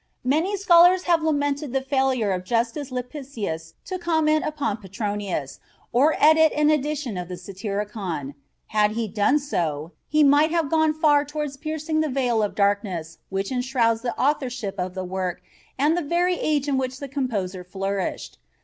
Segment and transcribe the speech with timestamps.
[0.23, 5.59] Many scholars have lamented the failure of Justus Lipsius to comment upon Petronius
[5.91, 8.33] or edit an edition of the Satyricon.
[8.69, 13.19] Had he done so, he might have gone far toward piercing the veil of darkness
[13.29, 15.43] which enshrouds the authorship of the work
[15.77, 18.39] and the very age in which the composer flourished.